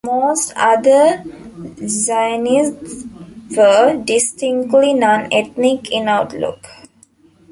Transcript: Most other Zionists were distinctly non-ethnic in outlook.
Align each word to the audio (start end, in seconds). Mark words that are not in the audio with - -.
Most 0.03 0.51
other 0.55 1.23
Zionists 1.87 3.05
were 3.55 3.97
distinctly 4.03 4.95
non-ethnic 4.95 5.91
in 5.91 6.07
outlook. 6.07 6.65